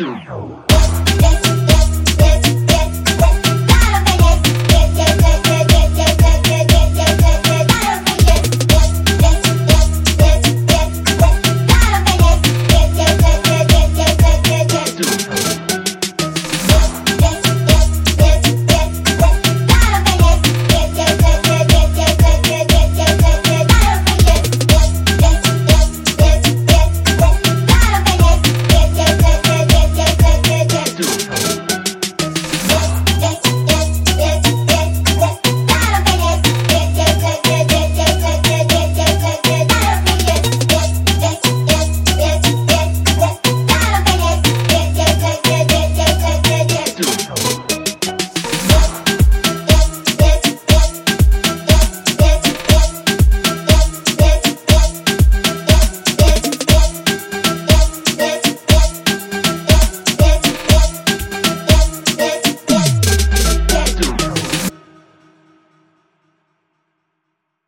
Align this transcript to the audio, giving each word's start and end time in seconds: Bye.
Bye. 0.00 0.79